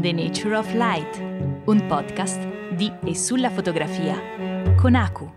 [0.00, 1.18] The Nature of Light,
[1.64, 4.16] un podcast di e sulla fotografia
[4.76, 5.28] con Aku.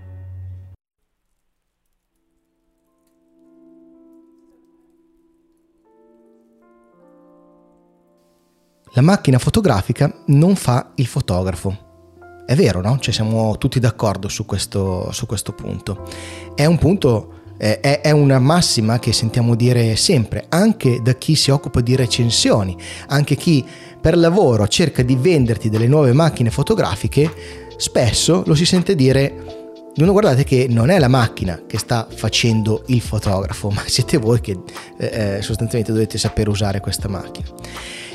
[8.94, 11.90] La macchina fotografica non fa il fotografo.
[12.46, 13.00] È vero, no?
[13.00, 16.08] Cioè siamo tutti d'accordo su questo, su questo punto.
[16.54, 21.80] È un punto è, una massima che sentiamo dire sempre, anche da chi si occupa
[21.80, 22.76] di recensioni,
[23.10, 23.64] anche chi
[24.02, 27.32] per lavoro cerca di venderti delle nuove macchine fotografiche,
[27.78, 29.60] spesso lo si sente dire
[29.94, 34.42] non guardate che non è la macchina che sta facendo il fotografo, ma siete voi
[34.42, 34.58] che
[34.98, 37.48] eh, eh sostanzialmente dovete sapere usare questa macchina.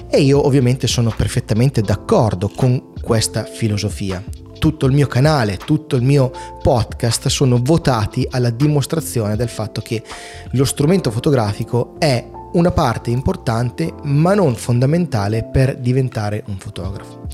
[0.09, 4.25] E io ovviamente sono perfettamente d'accordo con questa filosofia.
[4.67, 10.03] Tutto il mio canale, tutto il mio podcast sono votati alla dimostrazione del fatto che
[10.51, 17.29] lo strumento fotografico è una parte importante ma non fondamentale per diventare un fotografo.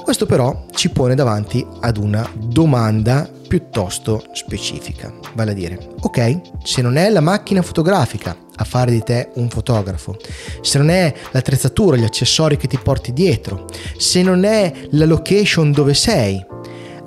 [0.00, 6.82] Questo però ci pone davanti ad una domanda piuttosto specifica, vale a dire, ok, se
[6.82, 10.16] non è la macchina fotografica a fare di te un fotografo,
[10.60, 15.72] se non è l'attrezzatura, gli accessori che ti porti dietro, se non è la location
[15.72, 16.40] dove sei,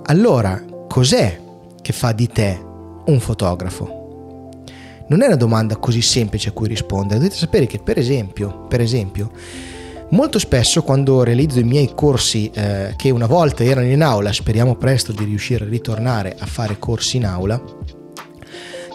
[0.08, 1.40] allora cos'è
[1.82, 2.62] che fa di te
[3.06, 4.02] un fotografo?
[5.08, 8.82] Non è una domanda così semplice a cui rispondere, dovete sapere che per esempio, per
[8.82, 9.32] esempio,
[10.10, 14.76] Molto spesso quando realizzo i miei corsi eh, che una volta erano in aula, speriamo
[14.76, 17.62] presto di riuscire a ritornare a fare corsi in aula,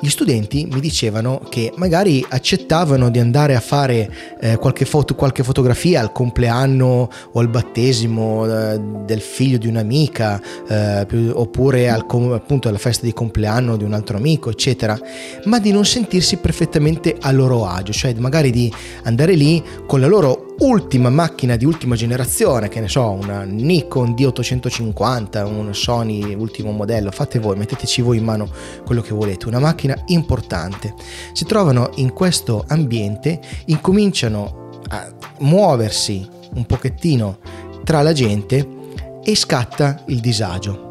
[0.00, 5.42] gli studenti mi dicevano che magari accettavano di andare a fare eh, qualche, foto, qualche,
[5.42, 12.68] fotografia al compleanno o al battesimo eh, del figlio di un'amica eh, oppure al, appunto
[12.68, 14.98] alla festa di compleanno di un altro amico eccetera
[15.44, 18.72] ma di non sentirsi perfettamente a loro agio cioè magari di
[19.04, 24.12] andare lì con la loro ultima macchina di ultima generazione, che ne so, una Nikon
[24.12, 28.48] D850, un Sony ultimo modello, fate voi, metteteci voi in mano
[28.84, 30.94] quello che volete, una macchina importante.
[31.32, 35.08] Si trovano in questo ambiente, incominciano a
[35.40, 37.38] muoversi un pochettino
[37.84, 38.66] tra la gente
[39.22, 40.87] e scatta il disagio.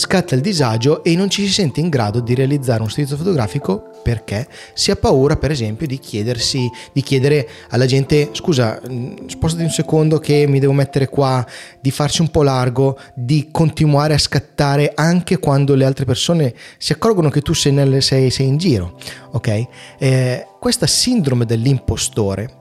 [0.00, 3.90] Scatta il disagio e non ci si sente in grado di realizzare un servizio fotografico
[4.02, 9.62] perché si ha paura per esempio di chiedersi di chiedere alla gente scusa mm, spostati
[9.62, 11.46] un secondo che mi devo mettere qua
[11.82, 16.92] di farci un po' largo di continuare a scattare anche quando le altre persone si
[16.92, 18.96] accorgono che tu sei, nel, sei, sei in giro
[19.32, 19.66] ok?
[19.98, 22.56] Eh, questa sindrome dell'impostore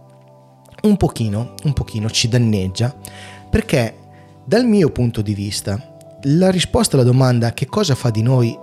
[0.81, 2.94] un pochino un pochino ci danneggia
[3.50, 3.95] perché
[4.44, 8.57] dal mio punto di vista la risposta alla domanda che cosa fa di noi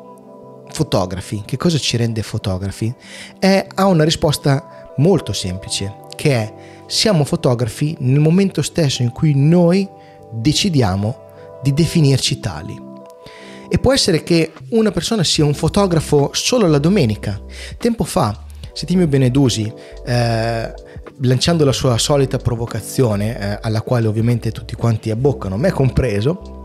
[0.68, 2.94] fotografi, che cosa ci rende fotografi,
[3.38, 6.54] è, ha una risposta molto semplice, che è
[6.86, 9.88] siamo fotografi nel momento stesso in cui noi
[10.32, 11.24] decidiamo
[11.62, 12.84] di definirci tali.
[13.68, 17.40] E può essere che una persona sia un fotografo solo la domenica.
[17.78, 19.72] Tempo fa, Settimio Benedusi,
[20.04, 20.74] eh,
[21.22, 26.55] lanciando la sua solita provocazione, eh, alla quale ovviamente tutti quanti abboccano, me compreso,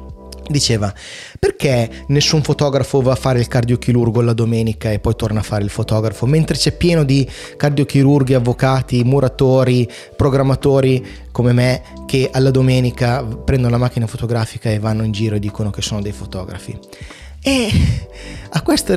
[0.52, 0.94] diceva
[1.40, 5.64] perché nessun fotografo va a fare il cardiochirurgo la domenica e poi torna a fare
[5.64, 13.24] il fotografo mentre c'è pieno di cardiochirurghi, avvocati, muratori, programmatori come me che alla domenica
[13.24, 16.78] prendono la macchina fotografica e vanno in giro e dicono che sono dei fotografi
[17.44, 17.72] e
[18.50, 18.94] a questa,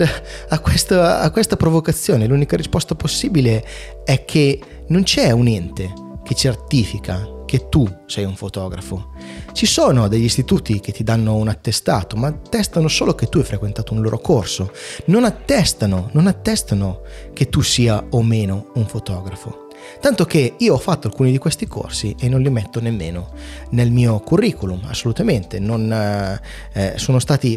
[0.48, 3.64] a, questa, a questa provocazione l'unica risposta possibile
[4.04, 9.12] è che non c'è un ente che certifica che tu sei un fotografo.
[9.54, 13.44] Ci sono degli istituti che ti danno un attestato, ma attestano solo che tu hai
[13.44, 14.72] frequentato un loro corso.
[15.06, 19.68] Non attestano, non attestano che tu sia o meno un fotografo.
[20.00, 23.30] Tanto che io ho fatto alcuni di questi corsi e non li metto nemmeno
[23.70, 25.60] nel mio curriculum, assolutamente.
[25.60, 26.40] Non, eh,
[26.72, 27.56] eh sono stati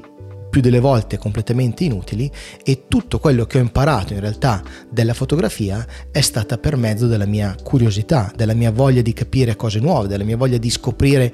[0.52, 2.32] più delle volte completamente inutili
[2.64, 7.26] e tutto quello che ho imparato in realtà della fotografia è stata per mezzo della
[7.26, 11.34] mia curiosità, della mia voglia di capire cose nuove, della mia voglia di scoprire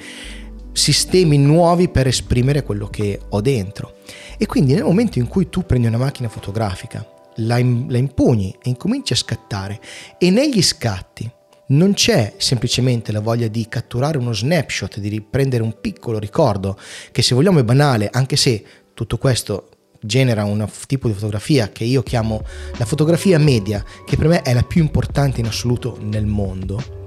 [0.73, 3.95] sistemi nuovi per esprimere quello che ho dentro.
[4.37, 8.69] E quindi nel momento in cui tu prendi una macchina fotografica, la, la impugni e
[8.69, 9.79] incominci a scattare
[10.17, 11.31] e negli scatti
[11.65, 16.77] non c'è semplicemente la voglia di catturare uno snapshot, di riprendere un piccolo ricordo,
[17.11, 19.69] che se vogliamo è banale, anche se tutto questo
[20.01, 22.43] genera un tipo di fotografia che io chiamo
[22.77, 27.02] la fotografia media, che per me è la più importante in assoluto nel mondo.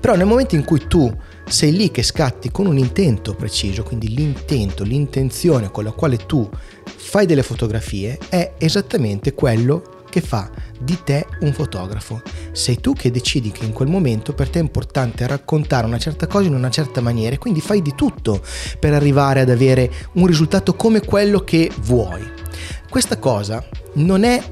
[0.00, 1.12] Però nel momento in cui tu
[1.46, 6.48] sei lì che scatti con un intento preciso, quindi l'intento, l'intenzione con la quale tu
[6.84, 12.20] fai delle fotografie è esattamente quello che fa di te un fotografo.
[12.52, 16.26] Sei tu che decidi che in quel momento per te è importante raccontare una certa
[16.26, 18.42] cosa in una certa maniera e quindi fai di tutto
[18.78, 22.22] per arrivare ad avere un risultato come quello che vuoi.
[22.90, 23.64] Questa cosa
[23.94, 24.42] non è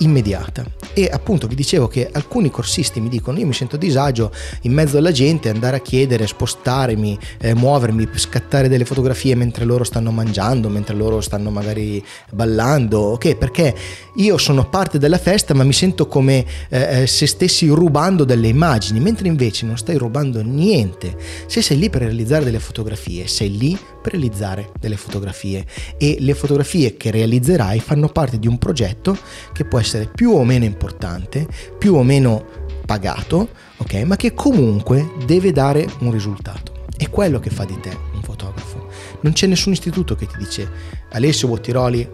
[0.00, 0.64] immediata.
[0.92, 4.32] E appunto vi dicevo che alcuni corsisti mi dicono io mi sento a disagio
[4.62, 9.84] in mezzo alla gente andare a chiedere, spostarmi, eh, muovermi, scattare delle fotografie mentre loro
[9.84, 13.36] stanno mangiando, mentre loro stanno magari ballando, ok?
[13.36, 13.74] Perché
[14.16, 18.48] io sono parte della festa ma mi sento come eh, eh se stessi rubando delle
[18.48, 21.16] immagini, mentre invece non stai rubando niente.
[21.46, 25.64] Se sei lì per realizzare delle fotografie, sei lì per realizzare delle fotografie
[25.98, 29.16] e le fotografie che realizzerai fanno parte di un progetto
[29.52, 31.46] che può essere più o meno importante,
[31.78, 32.44] più o meno
[32.86, 33.94] pagato, ok?
[34.02, 36.86] Ma che comunque deve dare un risultato.
[36.96, 38.88] È quello che fa di te un fotografo.
[39.20, 40.68] Non c'è nessun istituto che ti dice
[41.10, 42.08] Alessio Bottiroli,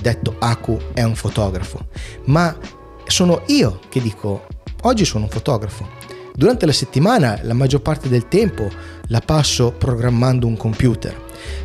[0.00, 1.86] detto Aku, è un fotografo,
[2.26, 2.56] ma
[3.06, 4.46] sono io che dico
[4.82, 5.88] oggi sono un fotografo.
[6.34, 8.70] Durante la settimana la maggior parte del tempo
[9.08, 11.14] la passo programmando un computer,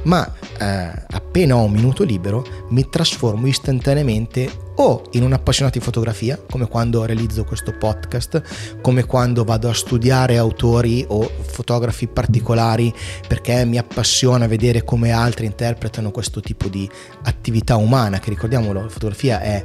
[0.03, 5.83] ma eh, appena ho un minuto libero mi trasformo istantaneamente o in un appassionato di
[5.83, 12.93] fotografia, come quando realizzo questo podcast, come quando vado a studiare autori o fotografi particolari
[13.27, 16.89] perché mi appassiona vedere come altri interpretano questo tipo di
[17.23, 19.63] attività umana, che ricordiamolo, la fotografia è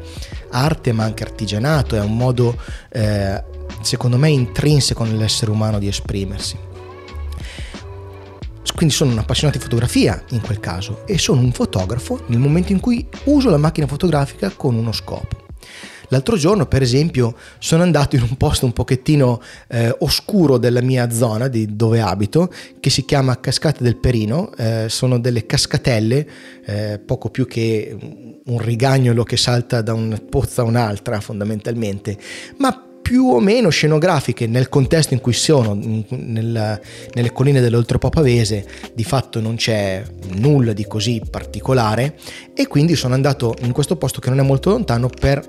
[0.50, 2.56] arte ma anche artigianato, è un modo
[2.90, 3.42] eh,
[3.82, 6.70] secondo me intrinseco nell'essere umano di esprimersi
[8.74, 12.72] quindi sono un appassionato di fotografia in quel caso e sono un fotografo nel momento
[12.72, 15.40] in cui uso la macchina fotografica con uno scopo.
[16.12, 21.10] L'altro giorno, per esempio, sono andato in un posto un pochettino eh, oscuro della mia
[21.10, 24.52] zona, di dove abito, che si chiama Cascate del Perino.
[24.54, 26.28] Eh, sono delle cascatelle,
[26.66, 27.96] eh, poco più che
[28.44, 32.18] un rigagnolo che salta da una pozza a un'altra, fondamentalmente,
[32.58, 35.78] ma più o meno scenografiche nel contesto in cui sono,
[36.08, 36.80] nella,
[37.12, 40.02] nelle colline dell'Oltrepo Pavese, di fatto non c'è
[40.36, 42.14] nulla di così particolare
[42.54, 45.46] e quindi sono andato in questo posto che non è molto lontano per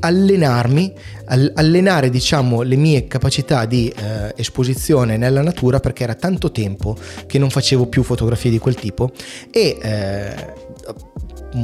[0.00, 0.92] allenarmi,
[1.26, 6.96] allenare diciamo le mie capacità di eh, esposizione nella natura perché era tanto tempo
[7.28, 9.12] che non facevo più fotografie di quel tipo
[9.52, 10.54] e eh,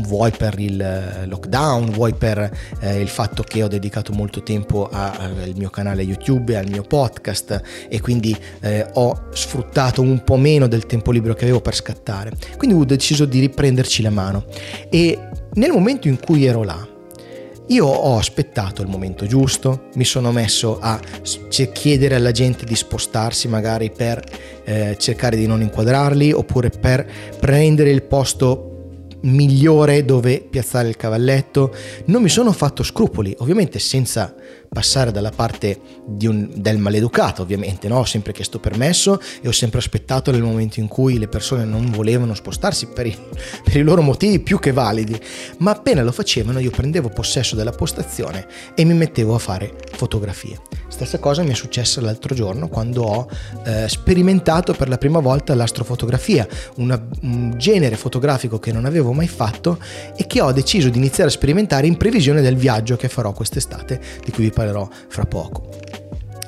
[0.01, 2.51] vuoi per il eh, lockdown, vuoi per
[2.81, 7.61] eh, il fatto che ho dedicato molto tempo al mio canale YouTube al mio podcast
[7.89, 12.33] e quindi eh, ho sfruttato un po' meno del tempo libero che avevo per scattare.
[12.57, 14.45] Quindi ho deciso di riprenderci la mano
[14.89, 15.19] e
[15.55, 16.89] nel momento in cui ero là,
[17.69, 21.01] io ho aspettato il momento giusto, mi sono messo a
[21.73, 24.23] chiedere alla gente di spostarsi magari per
[24.65, 27.07] eh, cercare di non inquadrarli oppure per
[27.39, 28.72] prendere il posto
[29.23, 31.75] migliore dove piazzare il cavalletto.
[32.07, 34.35] Non mi sono fatto scrupoli, ovviamente senza
[34.73, 35.81] passare dalla parte
[36.23, 37.99] un, del maleducato, ovviamente, no?
[37.99, 41.91] ho sempre chiesto permesso e ho sempre aspettato nel momento in cui le persone non
[41.91, 43.15] volevano spostarsi per i,
[43.63, 45.21] per i loro motivi più che validi,
[45.59, 50.59] ma appena lo facevano io prendevo possesso della postazione e mi mettevo a fare fotografie.
[50.89, 53.29] Stessa cosa mi è successa l'altro giorno quando ho
[53.65, 56.47] eh, sperimentato per la prima volta l'astrofotografia,
[56.77, 59.79] una, un genere fotografico che non avevo mai fatto
[60.15, 64.01] e che ho deciso di iniziare a sperimentare in previsione del viaggio che farò quest'estate,
[64.23, 64.62] di cui vi parlerò
[65.09, 65.69] fra poco.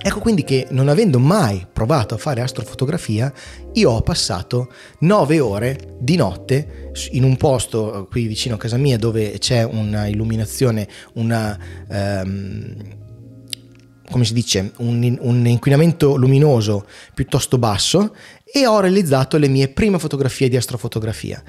[0.07, 3.33] Ecco quindi che non avendo mai provato a fare astrofotografia,
[3.73, 8.77] io ho passato nove ore di notte in un posto eh, qui vicino a casa
[8.77, 11.59] mia dove c'è una illuminazione, una...
[11.89, 12.77] Um,
[14.11, 19.99] come si dice, un, un, inquinamento luminoso piuttosto basso e ho realizzato le mie prime
[19.99, 21.43] fotografie di astrofotografia.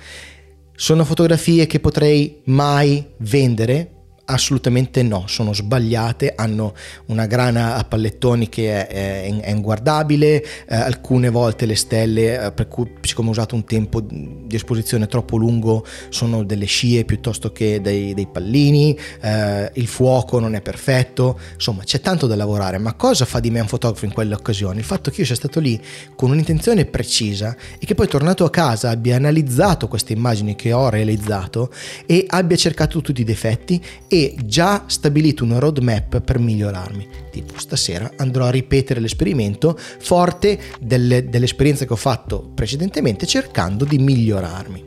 [0.74, 3.94] Sono fotografie che potrei mai vendere
[4.27, 6.74] Assolutamente no, sono sbagliate, hanno
[7.08, 12.51] una grana a pallettoni che è, è, è inguardabile, eh, alcune volte le stelle, eh,
[12.51, 17.51] per cui siccome ho usato un tempo di esposizione troppo lungo, sono delle scie piuttosto
[17.51, 22.79] che dei, dei pallini, eh, il fuoco non è perfetto, insomma c'è tanto da lavorare,
[22.79, 24.79] ma cosa fa di me un fotografo in quelle occasioni?
[24.79, 25.79] Il fatto che io sia stato lì
[26.15, 30.89] con un'intenzione precisa e che poi tornato a casa abbia analizzato queste immagini che ho
[30.89, 31.72] realizzato
[32.08, 33.79] e abbia cercato tutti i difetti
[34.15, 37.07] e già stabilito una roadmap per migliorarmi.
[37.31, 43.98] Tipo stasera andrò a ripetere l'esperimento forte delle, dell'esperienza che ho fatto precedentemente cercando di
[43.98, 44.84] migliorarmi.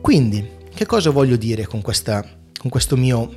[0.00, 2.26] Quindi, che cosa voglio dire con, questa,
[2.58, 3.30] con questo mio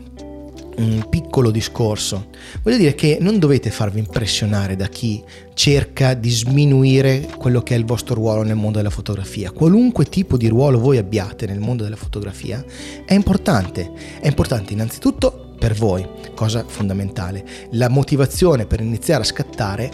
[0.78, 2.28] un piccolo discorso.
[2.62, 7.78] Voglio dire che non dovete farvi impressionare da chi cerca di sminuire quello che è
[7.78, 9.52] il vostro ruolo nel mondo della fotografia.
[9.52, 12.64] Qualunque tipo di ruolo voi abbiate nel mondo della fotografia
[13.06, 13.92] è importante.
[14.20, 16.06] È importante innanzitutto per voi,
[16.36, 17.46] cosa fondamentale.
[17.72, 19.92] La motivazione per iniziare a scattare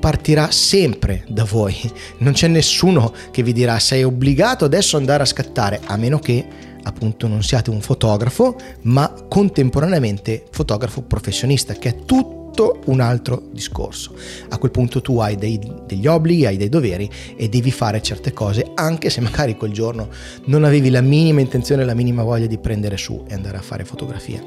[0.00, 1.74] partirà sempre da voi.
[2.18, 6.18] Non c'è nessuno che vi dirà sei obbligato adesso ad andare a scattare, a meno
[6.18, 6.46] che
[6.84, 14.14] appunto non siate un fotografo, ma contemporaneamente fotografo professionista, che è tutto un altro discorso.
[14.48, 18.32] A quel punto tu hai dei, degli obblighi, hai dei doveri e devi fare certe
[18.32, 20.08] cose, anche se magari quel giorno
[20.46, 23.84] non avevi la minima intenzione, la minima voglia di prendere su e andare a fare
[23.84, 24.42] fotografie.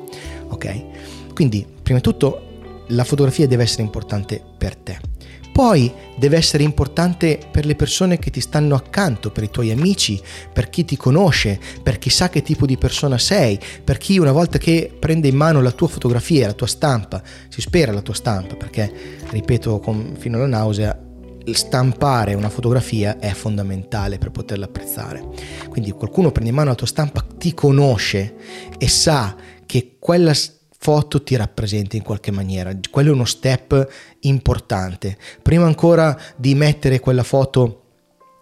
[0.48, 1.34] Ok?
[1.34, 2.44] Quindi, prima di tutto,
[2.88, 5.15] la fotografia deve essere importante per te
[5.58, 10.22] poi deve essere importante per le persone che ti stanno accanto, per i tuoi amici,
[10.54, 14.32] per chi ti conosce, per chi sa che tipo di persona sei, per chi una
[14.32, 18.14] volta che prende in mano la tua fotografia, la tua stampa, si spera la tua
[18.14, 18.94] stampa, perché,
[19.32, 20.96] ripeto con, fino alla nausea,
[21.52, 25.28] stampare una fotografia è fondamentale per poterla apprezzare.
[25.70, 28.36] Quindi qualcuno prende in mano la tua stampa, ti conosce
[28.78, 29.36] e sa
[29.66, 30.36] che quella
[30.78, 32.76] foto ti rappresenta in qualche maniera.
[32.90, 33.88] Quello è uno step
[34.22, 35.18] importante.
[35.42, 37.82] Prima ancora di mettere quella foto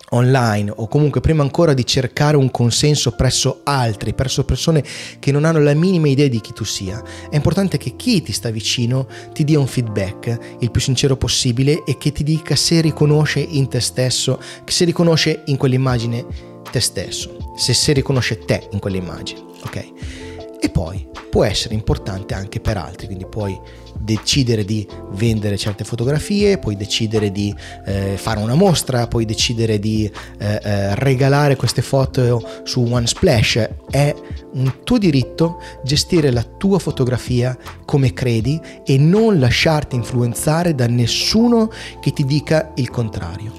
[0.09, 4.83] online o comunque prima ancora di cercare un consenso presso altri, presso persone
[5.19, 8.31] che non hanno la minima idea di chi tu sia, è importante che chi ti
[8.31, 12.81] sta vicino ti dia un feedback il più sincero possibile e che ti dica se
[12.81, 16.25] riconosce in te stesso, se riconosce in quell'immagine
[16.71, 20.23] te stesso, se, se riconosce te in quell'immagine, ok?
[20.65, 23.55] E poi può essere importante anche per altri, quindi puoi
[23.99, 27.53] decidere di vendere certe fotografie, puoi decidere di
[27.85, 33.69] eh, fare una mostra, puoi decidere di eh, eh, regalare queste foto su OneSplash.
[33.91, 34.15] È
[34.53, 37.55] un tuo diritto gestire la tua fotografia
[37.85, 41.69] come credi e non lasciarti influenzare da nessuno
[42.01, 43.53] che ti dica il contrario.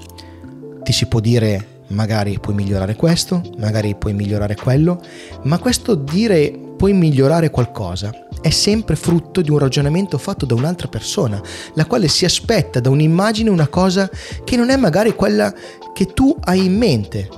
[0.83, 5.01] Ti si può dire magari puoi migliorare questo, magari puoi migliorare quello,
[5.43, 10.87] ma questo dire puoi migliorare qualcosa è sempre frutto di un ragionamento fatto da un'altra
[10.87, 11.41] persona,
[11.73, 14.09] la quale si aspetta da un'immagine una cosa
[14.43, 15.53] che non è magari quella
[15.93, 17.29] che tu hai in mente.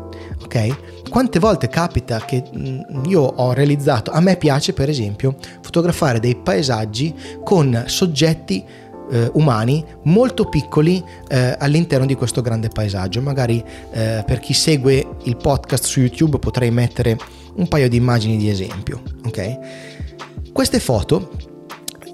[0.43, 1.07] Ok?
[1.09, 6.35] Quante volte capita che mm, io ho realizzato, a me piace per esempio fotografare dei
[6.35, 7.13] paesaggi
[7.43, 8.63] con soggetti
[9.09, 13.21] eh, umani molto piccoli eh, all'interno di questo grande paesaggio.
[13.21, 17.17] Magari eh, per chi segue il podcast su YouTube potrei mettere
[17.55, 19.01] un paio di immagini di esempio.
[19.25, 19.57] Ok?
[20.51, 21.31] Queste foto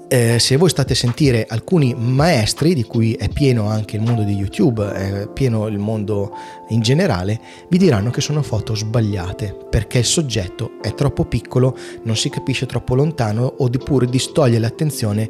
[0.08, 4.22] eh, se voi state a sentire alcuni maestri, di cui è pieno anche il mondo
[4.22, 6.32] di YouTube, è pieno il mondo
[6.68, 12.16] in generale, vi diranno che sono foto sbagliate perché il soggetto è troppo piccolo, non
[12.16, 15.28] si capisce troppo lontano o oppure distoglie l'attenzione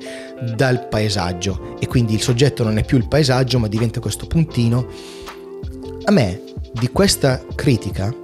[0.54, 4.86] dal paesaggio e quindi il soggetto non è più il paesaggio ma diventa questo puntino.
[6.04, 6.42] A me
[6.72, 8.14] di questa critica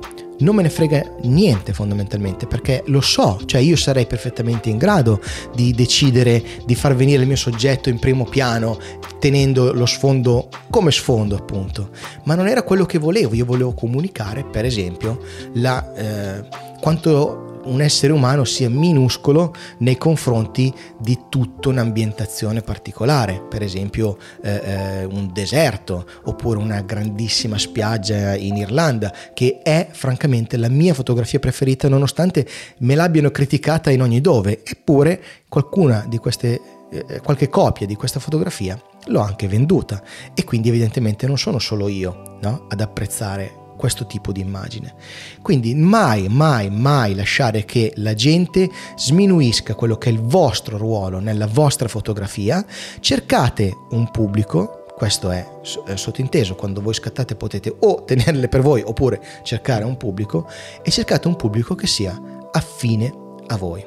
[0.43, 5.21] non me ne frega niente fondamentalmente perché lo so, cioè io sarei perfettamente in grado
[5.55, 8.79] di decidere di far venire il mio soggetto in primo piano
[9.19, 11.91] tenendo lo sfondo come sfondo appunto,
[12.25, 15.21] ma non era quello che volevo, io volevo comunicare per esempio
[15.55, 16.45] la, eh,
[16.81, 24.61] quanto un essere umano sia minuscolo nei confronti di tutta un'ambientazione particolare, per esempio eh,
[24.65, 31.39] eh, un deserto oppure una grandissima spiaggia in Irlanda, che è francamente la mia fotografia
[31.39, 32.47] preferita nonostante
[32.79, 36.61] me l'abbiano criticata in ogni dove, eppure qualcuna di queste
[36.93, 40.03] eh, qualche copia di questa fotografia l'ho anche venduta.
[40.35, 44.95] E quindi evidentemente non sono solo io no, ad apprezzare questo tipo di immagine.
[45.41, 51.19] Quindi mai, mai, mai lasciare che la gente sminuisca quello che è il vostro ruolo
[51.19, 52.65] nella vostra fotografia.
[53.01, 55.47] Cercate un pubblico, questo è
[55.95, 60.49] sottinteso, quando voi scattate potete o tenerle per voi oppure cercare un pubblico
[60.83, 62.21] e cercate un pubblico che sia
[62.53, 63.13] affine
[63.47, 63.85] a voi.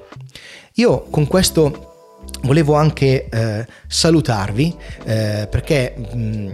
[0.73, 1.93] Io con questo
[2.41, 4.75] volevo anche eh, salutarvi
[5.05, 6.51] eh, perché mh,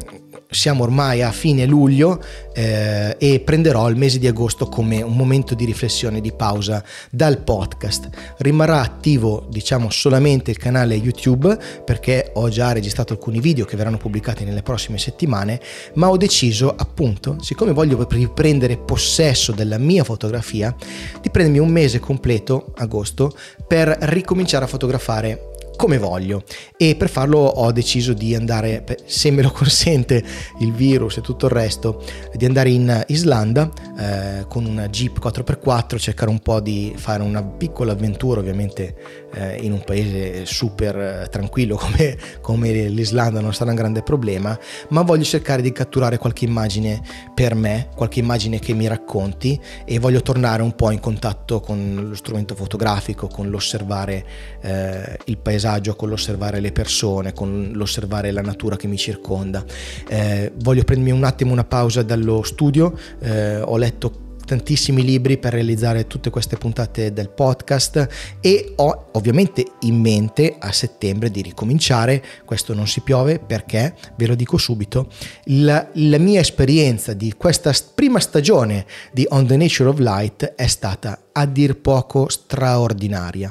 [0.51, 2.21] siamo ormai a fine luglio
[2.53, 7.41] eh, e prenderò il mese di agosto come un momento di riflessione, di pausa dal
[7.41, 8.09] podcast.
[8.39, 13.97] Rimarrà attivo diciamo solamente il canale YouTube perché ho già registrato alcuni video che verranno
[13.97, 15.61] pubblicati nelle prossime settimane,
[15.93, 20.75] ma ho deciso appunto, siccome voglio riprendere possesso della mia fotografia,
[21.21, 23.33] di prendermi un mese completo, agosto,
[23.65, 25.50] per ricominciare a fotografare
[25.81, 26.43] come voglio.
[26.77, 30.23] E per farlo ho deciso di andare, se me lo consente
[30.59, 35.97] il virus e tutto il resto, di andare in Islanda eh, con una Jeep 4x4,
[35.97, 41.27] cercare un po' di fare una piccola avventura ovviamente eh, in un paese super eh,
[41.29, 44.57] tranquillo come, come l'Islanda non sarà un grande problema,
[44.89, 47.01] ma voglio cercare di catturare qualche immagine
[47.33, 52.07] per me, qualche immagine che mi racconti e voglio tornare un po' in contatto con
[52.09, 54.25] lo strumento fotografico, con l'osservare
[54.61, 59.63] eh, il paesaggio, con l'osservare le persone, con l'osservare la natura che mi circonda.
[60.07, 65.53] Eh, voglio prendermi un attimo una pausa dallo studio, eh, ho letto tantissimi libri per
[65.53, 68.07] realizzare tutte queste puntate del podcast
[68.41, 74.27] e ho ovviamente in mente a settembre di ricominciare, questo non si piove perché, ve
[74.27, 75.07] lo dico subito,
[75.45, 80.67] la, la mia esperienza di questa prima stagione di On the Nature of Light è
[80.67, 83.49] stata a dir poco straordinaria.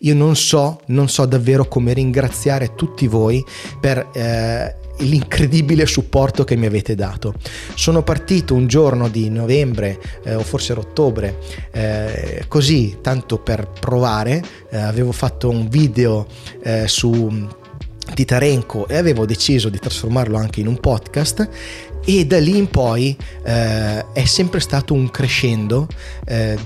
[0.00, 3.42] Io non so, non so davvero come ringraziare tutti voi
[3.80, 7.34] per eh, l'incredibile supporto che mi avete dato.
[7.74, 11.38] Sono partito un giorno di novembre eh, o forse ottobre,
[11.70, 16.26] eh, così tanto per provare, eh, avevo fatto un video
[16.62, 17.48] eh, su
[18.14, 21.48] Titarenko e avevo deciso di trasformarlo anche in un podcast
[22.04, 25.86] e da lì in poi eh, è sempre stato un crescendo
[26.26, 26.58] eh,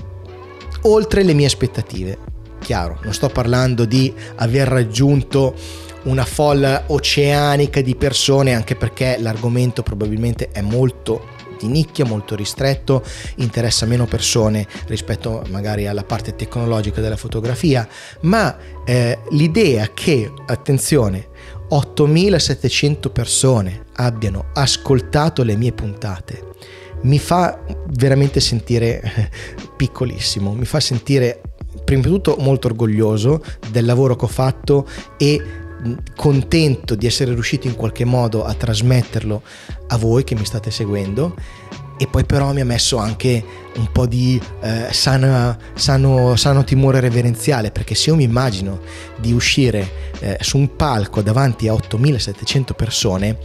[0.81, 2.17] oltre le mie aspettative.
[2.59, 5.55] Chiaro, non sto parlando di aver raggiunto
[6.03, 13.03] una folla oceanica di persone, anche perché l'argomento probabilmente è molto di nicchia, molto ristretto,
[13.37, 17.87] interessa meno persone rispetto magari alla parte tecnologica della fotografia,
[18.21, 21.29] ma eh, l'idea che, attenzione,
[21.69, 26.45] 8700 persone abbiano ascoltato le mie puntate
[26.99, 29.29] mi fa veramente sentire
[29.75, 31.41] piccolissimo, mi fa sentire
[31.83, 34.87] prima di tutto molto orgoglioso del lavoro che ho fatto
[35.17, 35.65] e
[36.15, 39.41] contento di essere riuscito in qualche modo a trasmetterlo
[39.87, 41.35] a voi che mi state seguendo.
[41.99, 43.43] E poi però mi ha messo anche
[43.75, 48.81] un po' di eh, sana, sano, sano, timore reverenziale perché se io mi immagino
[49.19, 53.37] di uscire eh, su un palco davanti a 8700 persone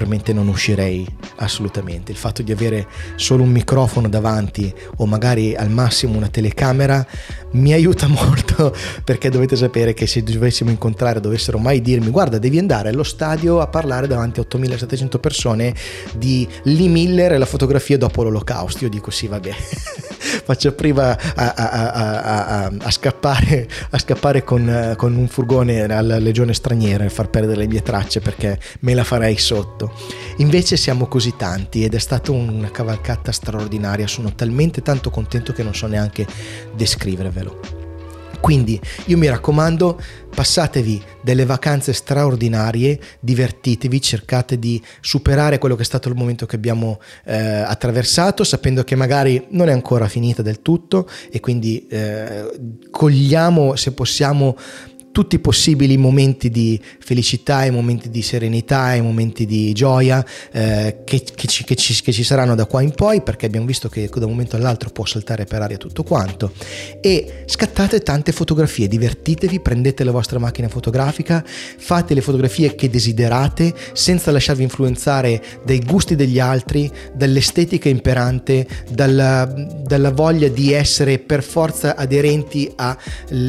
[0.00, 2.10] probabilmente non uscirei assolutamente.
[2.10, 7.06] Il fatto di avere solo un microfono davanti o magari al massimo una telecamera
[7.52, 12.58] mi aiuta molto perché dovete sapere che se dovessimo incontrare, dovessero mai dirmi guarda devi
[12.58, 15.74] andare allo stadio a parlare davanti a 8700 persone
[16.14, 19.54] di Lee Miller e la fotografia dopo l'olocausto, io dico sì vabbè
[20.44, 27.04] faccio prima a, a, a, a scappare, scappare con, con, un furgone alla legione straniera
[27.04, 29.92] e far perdere le mie tracce perché me la farei sotto.
[30.38, 35.62] Invece siamo così tanti ed è stata una cavalcata straordinaria, sono talmente tanto contento che
[35.62, 36.26] non so neanche
[36.74, 37.79] descrivervelo.
[38.40, 40.00] Quindi io mi raccomando,
[40.34, 46.56] passatevi delle vacanze straordinarie, divertitevi, cercate di superare quello che è stato il momento che
[46.56, 52.50] abbiamo eh, attraversato, sapendo che magari non è ancora finita del tutto e quindi eh,
[52.90, 54.56] cogliamo se possiamo
[55.12, 60.98] tutti i possibili momenti di felicità, i momenti di serenità, i momenti di gioia eh,
[61.04, 63.88] che, che, ci, che, ci, che, ci, saranno da qua in poi perché abbiamo visto
[63.88, 66.52] che da un momento all'altro può saltare per aria tutto quanto.
[67.00, 73.74] E scattate tante fotografie, divertitevi, prendete la vostra macchina fotografica, fate le fotografie che desiderate
[73.92, 81.42] senza lasciarvi influenzare dai gusti degli altri, dall'estetica imperante, dalla, dalla voglia di essere per
[81.42, 82.96] forza aderenti a,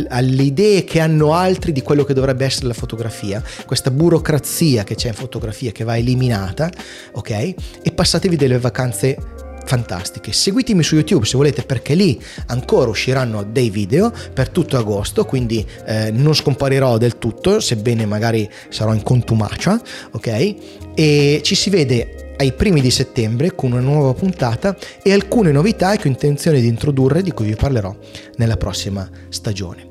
[0.08, 4.84] alle idee che hanno altri altri di quello che dovrebbe essere la fotografia, questa burocrazia
[4.84, 6.72] che c'è in fotografia che va eliminata,
[7.14, 7.30] ok?
[7.30, 9.18] E passatevi delle vacanze
[9.66, 10.32] fantastiche.
[10.32, 15.66] Seguitemi su YouTube se volete perché lì ancora usciranno dei video per tutto agosto, quindi
[15.86, 19.80] eh, non scomparirò del tutto, sebbene magari sarò in contumacia,
[20.12, 20.56] ok?
[20.96, 25.96] E ci si vede ai primi di settembre con una nuova puntata e alcune novità
[25.96, 27.96] che ho intenzione di introdurre di cui vi parlerò
[28.38, 29.90] nella prossima stagione.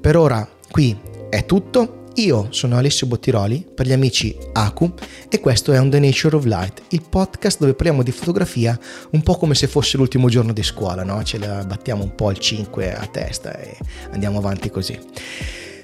[0.00, 0.98] Per ora Qui
[1.30, 2.06] è tutto.
[2.14, 4.92] Io sono Alessio Bottiroli per gli amici Aku
[5.28, 8.76] e questo è On the Nature of Light, il podcast dove parliamo di fotografia
[9.12, 11.22] un po' come se fosse l'ultimo giorno di scuola, no?
[11.22, 13.76] Ce la battiamo un po' al 5 a testa e
[14.10, 14.98] andiamo avanti così.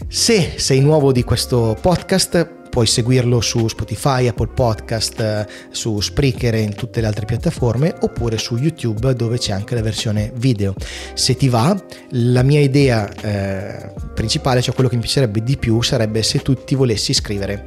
[0.08, 6.54] Se sei nuovo di questo podcast, puoi seguirlo su Spotify, Apple Podcast, eh, su Spreaker
[6.54, 10.74] e in tutte le altre piattaforme oppure su YouTube dove c'è anche la versione video.
[11.14, 11.76] Se ti va,
[12.10, 16.54] la mia idea eh, principale, cioè quello che mi piacerebbe di più, sarebbe se tu
[16.54, 17.66] ti volessi iscrivere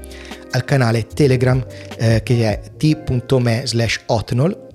[0.52, 1.64] al canale Telegram
[1.98, 4.68] eh, che è t.me slash hotnol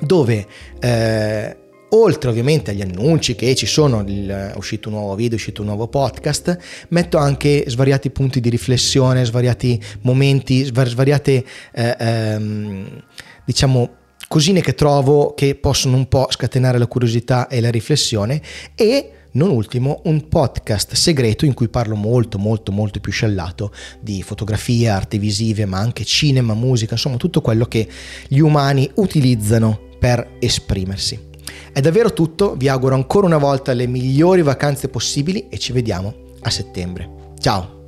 [0.00, 0.46] dove
[0.80, 1.56] eh,
[1.94, 5.62] oltre ovviamente agli annunci che ci sono, il, è uscito un nuovo video, è uscito
[5.62, 13.02] un nuovo podcast, metto anche svariati punti di riflessione, svariati momenti, svariate, eh, ehm,
[13.44, 13.90] diciamo,
[14.28, 18.40] cosine che trovo che possono un po' scatenare la curiosità e la riflessione
[18.74, 24.22] e non ultimo un podcast segreto in cui parlo molto molto molto più sciallato di
[24.22, 27.86] fotografia, arte visive, ma anche cinema, musica, insomma tutto quello che
[28.28, 31.31] gli umani utilizzano per esprimersi.
[31.72, 36.14] È davvero tutto, vi auguro ancora una volta le migliori vacanze possibili e ci vediamo
[36.40, 37.32] a settembre.
[37.38, 37.81] Ciao!